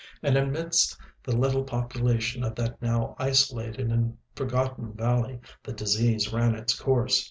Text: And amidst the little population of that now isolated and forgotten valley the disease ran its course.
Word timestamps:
And 0.23 0.35
amidst 0.35 0.97
the 1.21 1.35
little 1.37 1.63
population 1.63 2.43
of 2.43 2.55
that 2.55 2.81
now 2.81 3.15
isolated 3.19 3.91
and 3.91 4.17
forgotten 4.33 4.93
valley 4.93 5.39
the 5.61 5.73
disease 5.73 6.33
ran 6.33 6.55
its 6.55 6.73
course. 6.73 7.19